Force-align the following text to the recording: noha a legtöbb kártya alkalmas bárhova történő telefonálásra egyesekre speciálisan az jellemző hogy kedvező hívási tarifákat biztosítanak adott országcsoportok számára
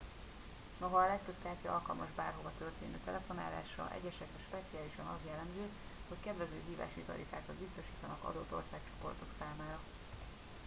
noha 0.79 0.97
a 1.03 1.07
legtöbb 1.07 1.35
kártya 1.43 1.71
alkalmas 1.73 2.09
bárhova 2.15 2.51
történő 2.57 2.99
telefonálásra 3.05 3.91
egyesekre 3.97 4.39
speciálisan 4.47 5.05
az 5.07 5.19
jellemző 5.25 5.69
hogy 6.07 6.17
kedvező 6.23 6.61
hívási 6.67 7.01
tarifákat 7.05 7.55
biztosítanak 7.55 8.23
adott 8.23 8.51
országcsoportok 8.53 9.29
számára 9.39 9.79